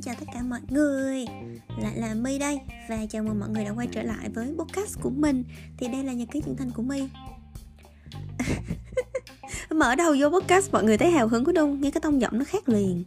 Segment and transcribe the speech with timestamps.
[0.00, 1.24] xin chào tất cả mọi người.
[1.78, 5.00] Lại là My đây, Và chào mừng mọi người đã quay trở lại với podcast
[5.00, 5.44] của mình.
[5.78, 7.08] Thì đây là nhật ký trưởng thành của My.
[9.70, 12.38] Mở đầu vô podcast, mọi người thấy hào hứng của đông Nghe cái tông giọng
[12.38, 13.04] nó khác liền.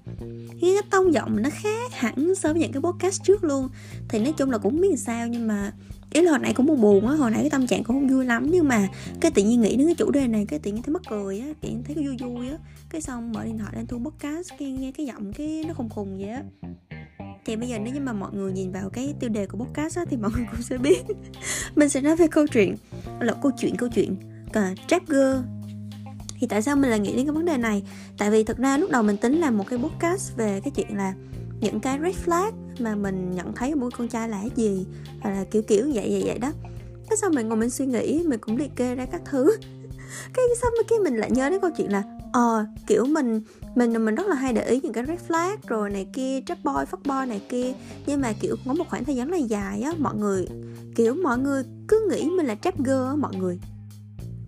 [0.61, 3.69] Nghe cái tông giọng nó khác hẳn so với những cái podcast trước luôn.
[4.09, 5.73] Thì nói chung là cũng biết sao, Nhưng mà
[6.13, 8.07] ý là hồi nãy cũng buồn buồn á, hồi nãy cái tâm trạng cũng không
[8.07, 8.47] vui lắm.
[8.51, 8.87] Nhưng mà
[9.21, 11.39] cái tự nhiên nghĩ đến cái chủ đề này, cái tự nhiên thấy mắc cười
[11.39, 12.57] á, tự nhiên thấy cái vui vui á.
[12.89, 15.89] Cái xong mở điện thoại lên thu podcast, cái nghe cái giọng cái nó khùng
[15.89, 16.43] khùng vậy á
[17.45, 19.97] thì bây giờ nếu như mà mọi người nhìn vào cái tiêu đề của podcast
[19.97, 21.03] á, thì mọi người cũng sẽ biết.
[21.75, 22.75] Mình sẽ nói về câu chuyện
[23.19, 24.15] là câu chuyện câu chuyện
[24.53, 25.37] cả trap girl.
[26.39, 27.83] Thì tại sao mình lại nghĩ đến cái vấn đề này?
[28.17, 30.97] Tại vì thực ra lúc đầu mình tính làm một cái podcast về cái chuyện
[30.97, 31.13] là
[31.59, 34.85] những cái red flag mà mình nhận thấy ở mỗi con trai là cái gì
[35.21, 36.51] hoặc là kiểu kiểu vậy vậy vậy đó.
[37.09, 39.57] Cái sau mình ngồi mình suy nghĩ mình cũng liệt kê ra các thứ.
[40.33, 43.41] Cái xong cái mình lại nhớ đến câu chuyện là ờ à, kiểu mình
[43.75, 46.63] mình mình rất là hay để ý những cái red flag rồi này kia trap
[46.63, 47.73] boy, fuck boy này kia.
[48.05, 50.47] Nhưng mà, kiểu, có một khoảng thời gian này dài á, mọi người,
[50.95, 53.59] kiểu, mọi người cứ nghĩ mình là trap girl á, mọi người.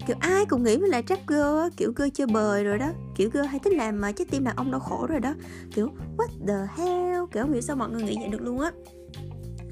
[0.07, 2.89] Kiểu, ai cũng nghĩ mình là trap girl á, kiểu, girl chơi bời rồi đó.
[3.15, 5.33] Kiểu, girl hay thích làm mà trái tim đàn ông đau khổ rồi đó.
[5.75, 7.23] Kiểu, what the hell?
[7.31, 8.71] Kiểu, không hiểu sao mọi người nghĩ vậy được luôn á.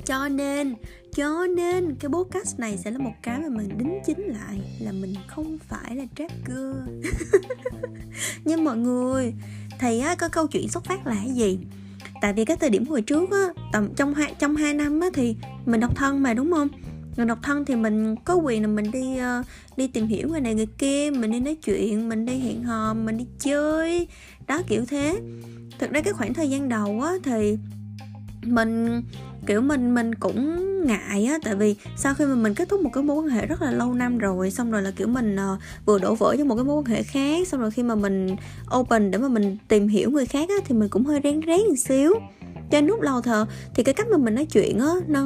[0.06, 0.76] Cho nên
[1.16, 4.92] cho nên cái podcast này sẽ là một cái mà mình đính chính lại là
[4.92, 7.08] mình không phải là trap girl.
[8.46, 9.34] Nhưng mọi người
[9.80, 11.60] thì á có câu chuyện xuất phát là cái gì?
[12.22, 15.08] Tại vì cái thời điểm hồi trước á tầm trong hai trong hai năm á
[15.14, 16.68] thì mình độc thân mà đúng không?
[17.18, 19.46] Người độc thân thì mình có quyền là mình đi uh,
[19.78, 22.94] đi tìm hiểu người này người kia mình đi nói chuyện mình đi hẹn hò
[22.94, 24.08] mình đi chơi
[24.48, 25.20] đó kiểu thế.
[25.80, 27.58] Thực ra cái khoảng thời gian đầu á thì
[28.44, 29.02] mình
[29.46, 32.90] kiểu mình mình cũng ngại á tại vì sau khi mà mình kết thúc một
[32.94, 35.60] cái mối quan hệ rất là lâu năm rồi xong rồi là kiểu mình uh,
[35.86, 38.36] vừa đổ vỡ cho một cái mối quan hệ khác xong rồi khi mà mình
[38.78, 41.60] open để mà mình tìm hiểu người khác á thì mình cũng hơi rén rén
[41.70, 42.14] một xíu
[42.74, 45.24] cho nút lầu thờ, thì cái cách mà mình nói chuyện á, nó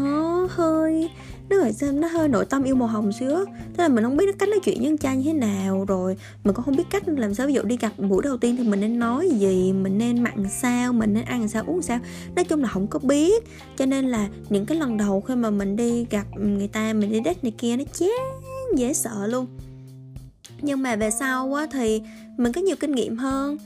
[0.51, 1.09] hơi,
[1.49, 3.29] nó phải xem nó hơi nội tâm yêu màu hồng xíu
[3.73, 6.17] thế là mình không biết cách nói chuyện với anh trai như thế nào rồi,
[6.43, 8.63] mình cũng không biết cách làm sao, ví dụ đi gặp buổi đầu tiên thì
[8.63, 11.99] mình nên nói gì, mình nên mặn sao, mình nên ăn sao, uống sao.
[12.35, 13.43] Nói chung là không có biết,
[13.77, 17.11] cho nên là những cái lần đầu khi mà mình đi gặp người ta, mình
[17.11, 18.09] đi date này kia, nó chán,
[18.75, 19.45] dễ sợ luôn.
[20.61, 22.01] Nhưng mà về sau á thì
[22.37, 23.57] mình có nhiều kinh nghiệm hơn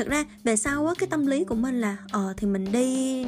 [0.00, 3.24] thực ra, về sau á, cái tâm lý của mình là ờ thì mình đi,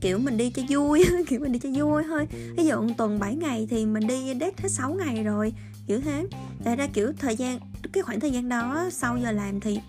[0.00, 2.26] kiểu, mình đi cho vui, kiểu, mình đi cho vui thôi.
[2.56, 5.52] Ví dụ một tuần 7 ngày thì mình đi date hết 6 ngày rồi,
[5.86, 6.26] kiểu thế.
[6.64, 7.58] Tại ra, kiểu, thời gian,
[7.92, 9.80] cái khoảng thời gian đó, sau giờ làm thì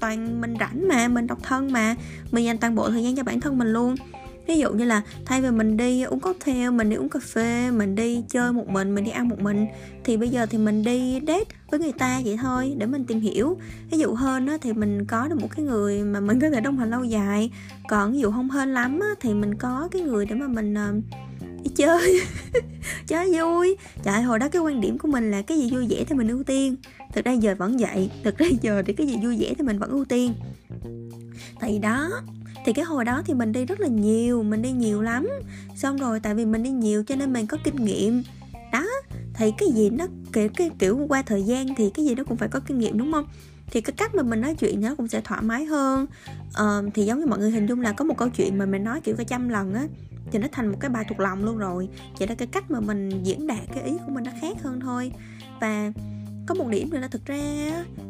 [0.00, 1.94] toàn mình rảnh mà, mình độc thân mà.
[2.30, 3.94] Mình dành toàn bộ thời gian cho bản thân mình luôn
[4.48, 7.70] ví dụ như là thay vì mình đi uống cocktail mình đi uống cà phê
[7.70, 9.66] mình đi chơi một mình mình đi ăn một mình
[10.04, 13.20] thì bây giờ thì mình đi date với người ta vậy thôi để mình tìm
[13.20, 13.58] hiểu.
[13.90, 16.60] Ví dụ hơn á, thì mình có được một cái người mà mình có thể
[16.60, 17.50] đồng hành lâu dài
[17.88, 20.74] còn ví dụ không hơn lắm á, thì mình có cái người để mà mình
[20.74, 21.04] uh,
[21.64, 22.20] đi chơi
[23.06, 23.76] chơi vui.
[24.02, 26.28] Trời hồi đó cái quan điểm của mình là cái gì vui vẻ thì mình
[26.28, 26.76] ưu tiên.
[27.12, 29.78] Thực ra giờ vẫn vậy thực ra giờ thì cái gì vui vẻ thì mình
[29.78, 30.34] vẫn ưu tiên.
[31.60, 32.10] Thì đó
[32.64, 35.28] thì cái hồi đó thì mình đi rất là nhiều mình đi nhiều lắm.
[35.76, 38.22] Xong rồi tại vì mình đi nhiều cho nên mình có kinh nghiệm.
[38.72, 38.84] Đó
[39.34, 42.36] thì cái gì nó kiểu cái kiểu qua thời gian thì cái gì nó cũng
[42.36, 43.26] phải có kinh nghiệm đúng không?
[43.70, 46.06] Thì cái cách mà mình nói chuyện nó cũng sẽ thoải mái hơn.
[46.54, 48.84] Ờ, thì giống như mọi người hình dung là có một câu chuyện mà mình
[48.84, 49.86] nói kiểu cả trăm lần á
[50.32, 51.88] thì nó thành một cái bài thuộc lòng luôn rồi.
[52.18, 54.80] Chỉ là cái cách mà mình diễn đạt cái ý của mình nó khác hơn
[54.80, 55.12] thôi.
[55.60, 55.92] Và
[56.46, 57.42] có một điểm nữa là thực ra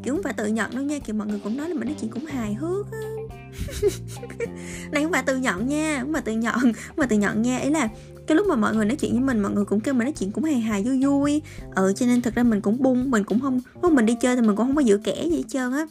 [0.03, 1.97] kiểu không phải tự nhận đâu nha kiểu mọi người cũng nói là mình nói
[2.01, 3.38] chuyện cũng hài hước á.
[4.93, 7.59] này không phải tự nhận nha, không phải tự nhận không phải tự nhận nha.
[7.59, 7.89] Ý là
[8.27, 10.13] cái lúc mà mọi người nói chuyện với mình, mọi người cũng kêu mình nói
[10.13, 11.43] chuyện cũng hài hài vui vui.
[11.75, 14.37] Ừ cho nên thật ra mình cũng bung, mình cũng không lúc mình đi chơi
[14.37, 15.87] thì mình cũng không có giữ kẻ gì hết trơn á.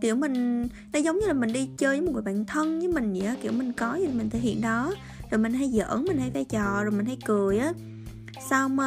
[0.00, 2.88] Kiểu mình, nó giống như là mình đi chơi với một người bạn thân với
[2.88, 4.94] mình vậy á, kiểu mình có gì mình thể hiện đó.
[5.30, 7.72] Rồi mình hay giỡn, mình hay vai trò, rồi mình hay cười á.
[8.50, 8.78] Xong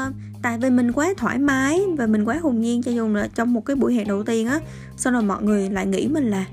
[0.43, 3.53] tại vì mình quá thoải mái và mình quá hồn nhiên cho dù là trong
[3.53, 4.59] một cái buổi hẹn đầu tiên á,
[4.97, 6.45] xong rồi mọi người lại nghĩ mình là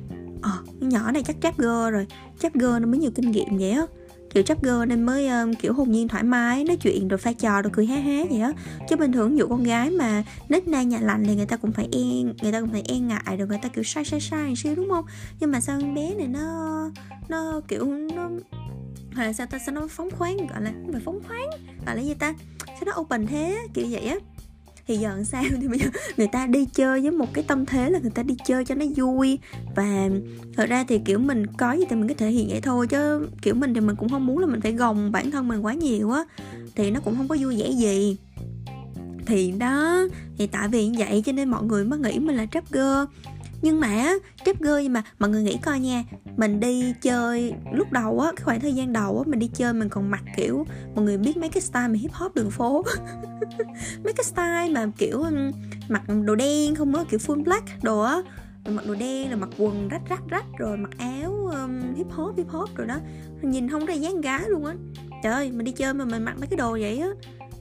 [0.43, 2.07] ờ à, nhỏ này chắc trap girl rồi.
[2.39, 3.83] Trap girl nó mới nhiều kinh nghiệm vậy á.
[4.35, 7.33] Kiểu trap girl nên mới um, kiểu hồn nhiên thoải mái nói chuyện rồi pha
[7.33, 8.53] trò rồi cười hé hé vậy á.
[8.89, 11.73] Chứ bình thường dụ con gái mà nít na nhà lạnh thì người ta cũng
[11.73, 12.01] phải e
[12.43, 14.89] người ta cũng phải e ngại rồi người ta kiểu sai sai sai xíu đúng
[14.91, 15.05] không?
[15.41, 16.91] Nhưng mà sao con bé này nó
[17.29, 18.31] nó kiểu nó
[19.15, 19.59] hoặc là sao ta?
[19.59, 21.51] Sao nó phóng khoáng gọi là không phải phóng khoáng
[21.87, 22.35] gọi là gì ta?
[22.67, 24.17] Sao nó open thế kiểu vậy á
[24.91, 25.43] thì giờ sao?
[25.61, 28.23] Thì bây giờ người ta đi chơi với một cái tâm thế là người ta
[28.23, 29.39] đi chơi cho nó vui.
[29.77, 30.09] Và
[30.57, 33.27] thật ra thì, kiểu, mình có gì thì mình có thể hiện vậy thôi, chứ,
[33.43, 35.75] kiểu, mình thì mình cũng không muốn là mình phải gồng bản thân mình quá
[35.75, 36.25] nhiều á.
[36.75, 38.17] Thì nó cũng không có vui vẻ gì.
[39.27, 40.01] Thì đó,
[40.39, 43.05] thì tại vì vậy cho nên mọi người mới nghĩ mình là trap girl
[43.63, 44.13] nhưng mà
[44.45, 46.05] chép gơi mà mọi người nghĩ coi nha
[46.37, 49.73] mình đi chơi lúc đầu á cái khoảng thời gian đầu á mình đi chơi
[49.73, 52.85] mình còn mặc kiểu mọi người biết mấy cái style mà hip hop đường phố.
[54.05, 55.25] Mấy cái style mà kiểu
[55.89, 58.23] mặc đồ đen không á kiểu full black đồ á.
[58.65, 62.07] Rồi mặc đồ đen rồi mặc quần rách rách rách rồi mặc áo um, hip
[62.11, 62.97] hop hip hop rồi đó.
[63.43, 64.75] Nhìn không ra dáng gái luôn á.
[65.23, 67.09] Trời ơi mình đi chơi mà mình mặc mấy cái đồ vậy á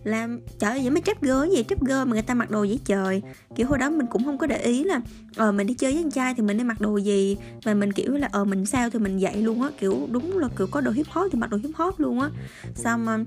[0.04, 2.64] làm, trời ơi, những mấy trap girl gì trap girl mà người ta mặc đồ
[2.64, 3.22] dễ trời.
[3.56, 5.02] Kiểu hồi đó mình cũng không có để ý là
[5.36, 7.38] ờ mình đi chơi với anh trai thì mình nên mặc đồ gì?
[7.64, 9.70] Và mình, kiểu là ờ mình sao thì mình dạy luôn á.
[9.80, 12.30] Kiểu đúng là, kiểu có đồ hip hop thì mặc đồ hip hop luôn á.
[12.76, 13.18] Xong mà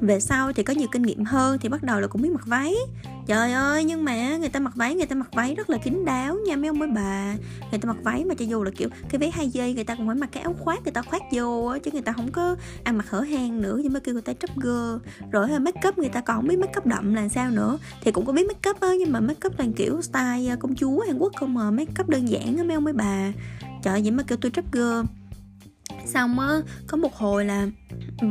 [0.00, 2.46] về sau thì có nhiều kinh nghiệm hơn thì bắt đầu là cũng biết mặc
[2.46, 2.74] váy.
[3.26, 6.04] Trời ơi, nhưng mà người ta mặc váy, người ta mặc váy rất là kín
[6.04, 7.34] đáo nha mấy ông, mấy bà.
[7.70, 9.94] Người ta mặc váy mà cho dù là, kiểu, cái váy hai dây người ta
[9.94, 12.32] cũng phải mặc cái áo khoác, người ta khoác vô á, chứ người ta không
[12.32, 13.80] có ăn mặc hở hang nữa.
[13.82, 14.98] Nhưng mà kêu người ta trap gơ.
[15.30, 17.78] Rồi make up người ta ta còn biết make up đậm là sao nữa?
[18.00, 20.56] Thì cũng có biết make up á nhưng mà make up toàn kiểu style à,
[20.60, 23.32] công chúa Hàn Quốc không mà make up đơn giản á mấy ông mấy bà.
[23.82, 25.06] Trời vậy mà kêu tôi trap girl
[26.06, 27.66] xong á có một hồi là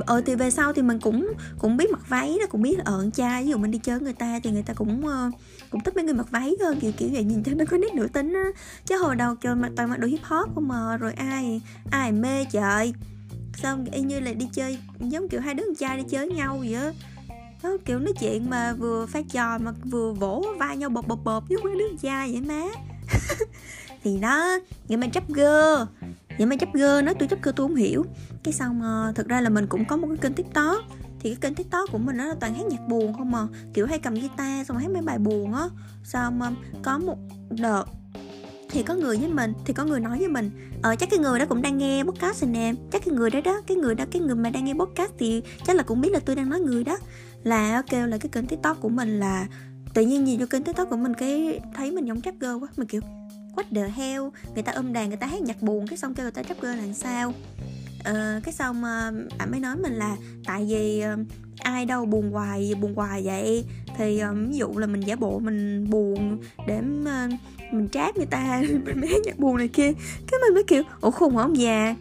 [0.06, 2.84] ờ thì về sau thì mình cũng cũng biết mặc váy đó cũng biết là
[2.86, 5.32] ở ờ, trai ví dụ mình đi chơi người ta thì người ta cũng ờ,
[5.70, 7.94] cũng thích mấy người mặc váy hơn kiểu kiểu vậy nhìn cho nó có nét
[7.94, 8.46] nữ tính á.
[8.86, 11.62] Chứ hồi đầu trời mà toàn mặc đồ hip hop không mà rồi ai
[11.92, 12.94] ai mê trời.
[13.54, 16.38] Xong y như là đi chơi giống kiểu hai đứa con trai đi chơi với
[16.38, 16.92] nhau vậy á
[17.66, 21.20] đó, kiểu nói chuyện mà vừa phát trò mà vừa vỗ vai nhau bộp bộp
[21.24, 22.64] bộp với mấy đứa da trai vậy má.
[24.04, 25.86] Thì đó vậy mà chấp gơ
[26.38, 28.06] vậy mà chấp gơ nói tôi chấp gơ tôi không hiểu.
[28.44, 30.84] Cái xong ờ, uh, thực ra là mình cũng có một cái kênh tiktok.
[31.20, 33.86] Thì cái kênh tiktok của mình nó là toàn hát nhạc buồn không mà kiểu
[33.86, 35.64] hay cầm guitar xong hát mấy bài buồn á.
[36.04, 36.52] Xong mà
[36.84, 37.18] có một
[37.50, 37.86] đợt
[38.70, 40.52] thì có người với mình thì có người nói với mình
[40.82, 42.74] ờ chắc cái người đó cũng đang nghe podcast rồi nè.
[42.92, 45.42] Chắc cái người đó đó cái người đó cái người mà đang nghe podcast thì
[45.68, 46.98] chắc là cũng biết là tôi đang nói người đó
[47.46, 49.48] là kêu là cái kênh tiktok của mình là
[49.94, 52.88] tự nhiên nhìn vô kênh tiktok của mình cái thấy mình giống trapper quá mình
[52.88, 53.02] kiểu
[53.56, 54.24] what the hell?
[54.54, 56.78] Người ta ôm đàn người ta hát nhạc buồn cái xong kêu người ta trapper
[56.78, 57.34] là sao?
[58.10, 61.20] Uh, cái xong ờ, uh, ảnh mới nói mình là tại vì uh,
[61.60, 63.66] ai đâu buồn hoài buồn hoài vậy.
[63.98, 66.38] Thì um, ví dụ là mình giả bộ mình buồn
[66.68, 67.32] để uh,
[67.74, 69.92] mình tráp người ta mình mới hát nhạc buồn này kia
[70.32, 71.96] cái mình mới kiểu ủa khùng hả ông già?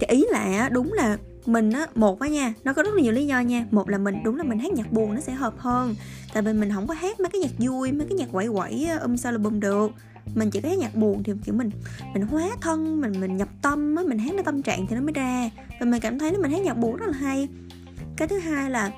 [0.00, 3.12] Thì ý là đúng là mình á, một á nha, nó có rất là nhiều
[3.12, 3.66] lý do nha.
[3.70, 5.94] Một là mình, đúng là mình hát nhạc buồn nó sẽ hợp hơn.
[6.34, 8.88] Tại vì mình không có hát mấy cái nhạc vui, mấy cái nhạc quẩy quẩy
[9.02, 9.90] um sao là bùm được.
[10.34, 11.70] Mình chỉ có hát nhạc buồn thì kiểu mình
[12.14, 15.02] mình hóa thân, mình mình nhập tâm á, mình hát nó tâm trạng thì nó
[15.02, 15.50] mới ra.
[15.80, 17.48] Và mình cảm thấy là mình hát nhạc buồn rất là hay.
[18.16, 18.90] Cái thứ hai là,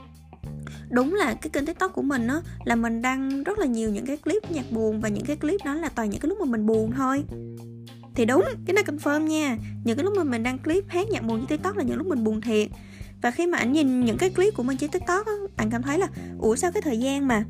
[0.91, 4.07] đúng là cái kênh tiktok của mình á, là mình đăng rất là nhiều những
[4.07, 6.47] cái clip nhạc buồn và những cái clip đó là toàn những cái lúc mà
[6.47, 7.25] mình buồn thôi
[8.15, 9.57] thì đúng, cái này confirm nha.
[9.85, 12.07] Những cái lúc mà mình đăng clip hát nhạc buồn trên tiktok là những lúc
[12.07, 12.69] mình buồn thiệt.
[13.23, 15.83] Và khi mà ảnh nhìn những cái clip của mình trên tiktok á, ảnh cảm
[15.83, 17.45] thấy là, ủa, sao cái thời gian mà,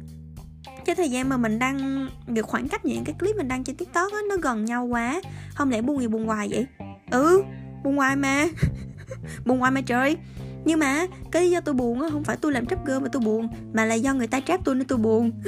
[0.84, 3.76] cái thời gian mà mình đăng được khoảng cách những cái clip mình đăng trên
[3.76, 5.20] tiktok á, nó gần nhau quá.
[5.54, 6.66] Không lẽ buồn gì buồn hoài vậy?
[7.10, 7.42] Ừ
[7.82, 8.48] buồn hoài mà.
[9.46, 10.16] Buồn hoài mà trời.
[10.64, 13.08] Nhưng mà cái lý do tôi buồn á, không phải tôi làm trap girl mà
[13.12, 15.32] tôi buồn, mà là do người ta trap tôi nên tôi buồn.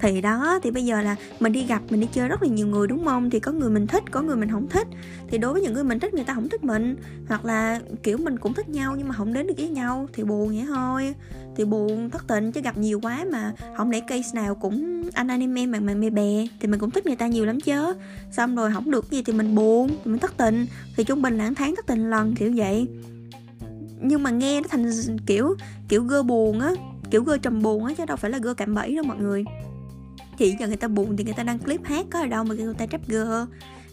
[0.00, 2.66] thì đó, thì bây giờ là mình đi gặp, mình đi chơi rất là nhiều
[2.66, 3.30] người đúng không?
[3.30, 4.86] Thì có người mình thích, có người mình không thích.
[5.28, 6.96] Thì đối với những người mình thích, người ta không thích mình.
[7.28, 10.24] Hoặc là, kiểu, mình cũng thích nhau nhưng mà không đến được với nhau thì
[10.24, 11.14] buồn vậy thôi.
[11.56, 15.28] Thì buồn, thất tình, chứ gặp nhiều quá mà không lẽ case nào cũng anh
[15.28, 17.94] anime mà mà mê bè thì mình cũng thích người ta nhiều lắm chứ.
[18.32, 20.66] Xong rồi không được gì thì mình buồn, thì mình thất tình.
[20.96, 22.86] Thì trung bình là tháng thất tình lần, kiểu vậy.
[24.00, 24.90] Nhưng mà nghe nó thành,
[25.26, 25.54] kiểu
[25.88, 26.72] kiểu gơ buồn á,
[27.10, 29.44] kiểu gơ trầm buồn á, chứ đâu phải là gơ cạm bẫy đâu mọi người
[30.38, 32.54] thì giờ người ta buồn thì người ta đăng clip hát có ở đâu mà
[32.54, 33.32] người ta trap girl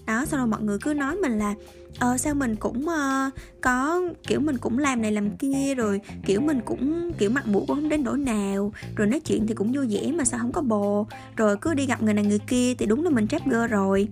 [0.06, 1.56] đó xong rồi mọi người cứ nói mình là
[2.00, 6.42] ờ sao mình cũng uh, có kiểu mình cũng làm này làm kia rồi kiểu
[6.42, 9.72] mình cũng kiểu mặt mũi cũng không đến nỗi nào rồi nói chuyện thì cũng
[9.72, 12.74] vui vẻ mà sao không có bồ rồi cứ đi gặp người này người kia
[12.78, 14.08] thì đúng là mình trap girl rồi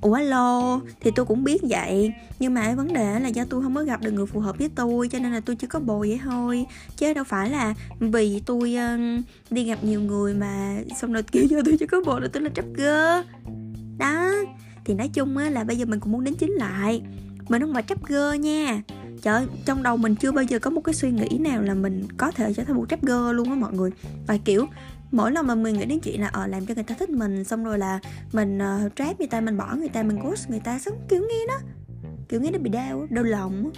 [0.00, 3.74] ủa alo thì tôi cũng biết vậy nhưng mà vấn đề là do tôi không
[3.74, 5.98] có gặp được người phù hợp với tôi cho nên là tôi chưa có bồ
[5.98, 6.66] vậy thôi.
[6.96, 11.44] Chứ đâu phải là vì tôi uh, đi gặp nhiều người mà xong rồi kiểu
[11.50, 13.30] như tôi chưa có bồ là tôi là trap girl
[13.98, 14.30] đó
[14.84, 17.02] thì nói chung á là bây giờ mình cũng muốn đến chính lại.
[17.48, 18.82] Mình không phải trap girl nha.
[19.22, 22.08] Trời trong đầu mình chưa bao giờ có một cái suy nghĩ nào là mình
[22.16, 23.90] có thể trở thành một trap girl luôn á mọi người.
[24.26, 24.66] Và kiểu
[25.10, 27.10] mỗi lần mà mình nghĩ đến chuyện là ở ờ, làm cho người ta thích
[27.10, 28.00] mình xong rồi là
[28.32, 31.20] mình uh, trap người ta mình bỏ người ta mình ghost người ta sống kiểu
[31.20, 31.58] nghe đó
[32.28, 33.70] kiểu nghe nó bị đau đau lòng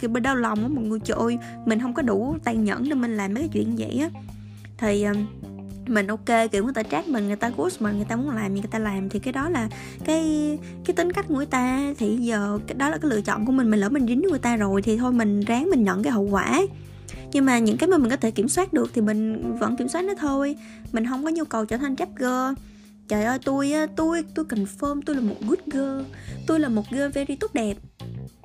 [0.00, 2.88] kiểu bị đau lòng á mọi người trời ơi mình không có đủ tàn nhẫn
[2.88, 4.20] để mình làm mấy cái chuyện vậy á.
[4.78, 5.16] Thì uh,
[5.88, 8.54] mình ok kiểu người ta trát mình người ta ghost mình người ta muốn làm
[8.54, 9.68] gì người ta làm thì cái đó là
[10.04, 10.22] cái
[10.84, 11.94] cái tính cách của người ta.
[11.98, 14.30] Thì giờ cái đó là cái lựa chọn của mình mình lỡ mình dính với
[14.30, 16.62] người ta rồi thì thôi mình ráng mình nhận cái hậu quả
[17.32, 19.88] nhưng mà những cái mà mình có thể kiểm soát được thì mình vẫn kiểm
[19.88, 20.56] soát nó thôi.
[20.92, 22.62] Mình không có nhu cầu trở thành trap girl.
[23.08, 26.00] Trời ơi tôi tôi tôi confirm tôi là một good girl.
[26.46, 27.76] Tôi là một girl very tốt đẹp.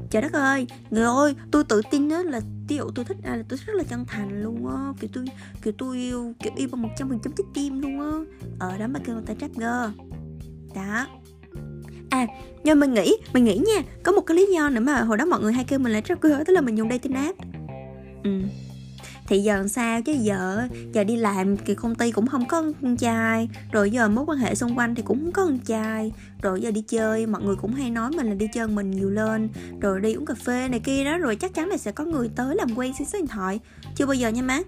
[0.09, 3.43] Trời đất ơi người ơi tôi tự tin á là tiểu tôi thích à, là
[3.49, 4.93] tôi rất là chân thành luôn á.
[4.99, 5.25] Kiểu tôi
[5.61, 8.11] kiểu tôi yêu kiểu yêu bằng một trăm phần trăm trái tim luôn á.
[8.59, 10.01] Ở đó mà kêu người ta trap girl.
[10.75, 11.07] Đó.
[12.09, 12.27] À
[12.63, 15.25] nhưng mình nghĩ mình nghĩ nha có một cái lý do nữa mà hồi đó
[15.25, 17.37] mọi người hay kêu mình là trap girl tức là mình dùng dating app.
[18.23, 18.41] Ừ
[19.31, 20.11] thì giờ làm sao chứ?
[20.11, 23.49] Giờ giờ đi làm thì công ty cũng không có con trai.
[23.71, 26.11] Rồi giờ mối quan hệ xung quanh thì cũng không có con trai.
[26.41, 29.09] Rồi giờ đi chơi, mọi người cũng hay nói mình là đi chơi mình nhiều
[29.09, 29.49] lên.
[29.81, 32.29] Rồi đi uống cà phê này kia đó, rồi chắc chắn là sẽ có người
[32.35, 33.59] tới làm quen xin số điện thoại.
[33.95, 34.59] Chưa bao giờ nha má.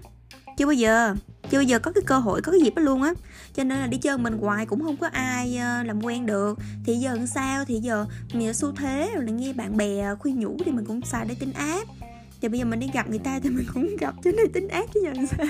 [0.58, 1.14] Chưa bao giờ.
[1.50, 3.14] Chưa bao giờ có cái cơ hội, có cái dịp đó luôn á.
[3.54, 6.58] Cho nên là đi chơi mình hoài cũng không có ai ờ, làm quen được.
[6.84, 7.64] Thì giờ làm sao?
[7.64, 11.00] Thì giờ mình xu thế rồi là nghe bạn bè khuyên nhủ thì mình cũng
[11.02, 11.84] xài để tin áp
[12.44, 14.68] thì bây giờ mình đi gặp người ta thì mình cũng gặp trên đây tin
[14.68, 15.46] ác chứ giờ làm sao?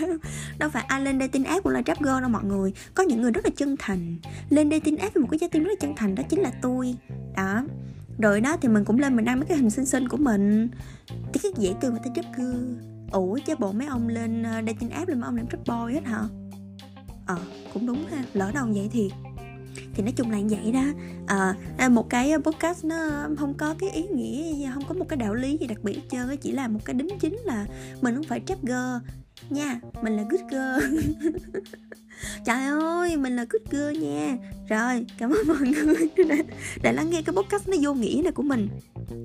[0.58, 2.72] Đâu phải ai lên đây tin ác cũng là trap girl đâu mọi người.
[2.94, 4.16] Có những người rất là chân thành.
[4.50, 6.40] Lên đây tin ác với một cái trái tim rất là chân thành đó chính
[6.40, 6.94] là tôi.
[7.36, 7.64] Đó.
[8.18, 10.68] Rồi đó thì mình cũng lên mình đăng mấy cái hình xinh xinh của mình.
[11.32, 12.74] Thì cái dễ cười người ta trap girl.
[13.12, 15.60] Ủa, chứ bộ mấy ông lên ờ, đây tin áp lên mấy ông làm trap
[15.66, 16.22] boy hết hả?
[17.26, 17.38] Ờ
[17.74, 18.24] cũng đúng ha.
[18.32, 19.10] Lỡ đâu vậy thiệt
[19.94, 20.84] thì nói chung là như vậy đó.
[21.26, 24.94] Ờ, à, một cái ờ, podcast nó ờ, không có cái ý nghĩa không có
[24.94, 27.66] một cái đạo lý gì đặc biệt chơi chỉ là một cái đính chính là
[28.00, 29.06] mình không phải trap girl.
[29.50, 30.98] Nha mình là good girl.
[32.44, 34.36] Trời ơi mình là good girl nha.
[34.68, 36.36] Rồi cảm ơn mọi người đã,
[36.82, 38.68] đã lắng nghe cái podcast nó vô nghĩa này của mình.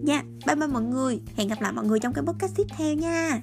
[0.04, 1.20] Nha bye bye mọi người.
[1.36, 3.42] Hẹn gặp lại mọi người trong cái podcast tiếp theo nha.